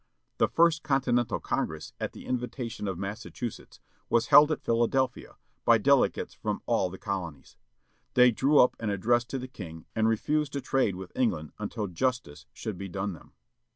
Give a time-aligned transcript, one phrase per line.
[0.39, 6.33] The first Continental Congress, at the invitation of Massachusetts, was held at Philadelphia, by delegates
[6.33, 7.55] from all the colonies.
[8.15, 11.51] They drew up an ad dress to the king, and refused to trade with England
[11.59, 13.33] until justice should be done them.